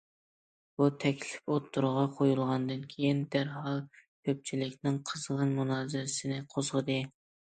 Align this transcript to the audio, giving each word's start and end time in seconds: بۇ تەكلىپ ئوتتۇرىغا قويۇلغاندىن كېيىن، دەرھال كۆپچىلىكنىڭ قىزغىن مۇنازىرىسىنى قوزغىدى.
بۇ 0.79 0.85
تەكلىپ 1.01 1.51
ئوتتۇرىغا 1.55 2.05
قويۇلغاندىن 2.21 2.81
كېيىن، 2.93 3.21
دەرھال 3.35 3.77
كۆپچىلىكنىڭ 4.29 4.97
قىزغىن 5.11 5.53
مۇنازىرىسىنى 5.61 6.41
قوزغىدى. 6.55 6.97